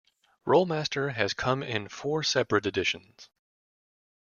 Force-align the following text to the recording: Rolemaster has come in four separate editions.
Rolemaster 0.47 1.13
has 1.13 1.35
come 1.35 1.61
in 1.61 1.87
four 1.87 2.23
separate 2.23 2.65
editions. 2.65 3.29